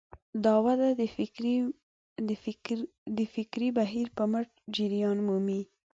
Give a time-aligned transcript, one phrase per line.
[0.45, 0.89] دا وده
[3.17, 5.61] د فکري بهیر په مټ جریان مومي.